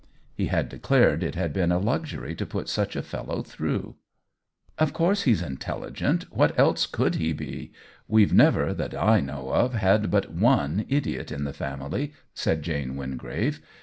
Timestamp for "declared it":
0.67-1.35